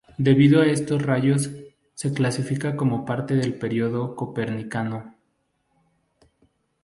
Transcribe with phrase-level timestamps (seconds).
[0.17, 1.51] Debido a estos rayos,
[1.93, 5.13] se clasifica como parte del Período Copernicano.